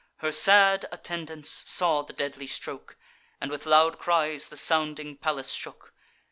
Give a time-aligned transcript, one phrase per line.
[0.15, 2.97] Her sad attendants saw the deadly stroke,
[3.39, 5.93] And with loud cries the sounding palace shook.